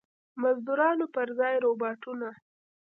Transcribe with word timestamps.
مزدورانو 0.41 1.05
پر 1.15 1.27
ځای 1.39 1.55
روباټونه. 1.65 2.29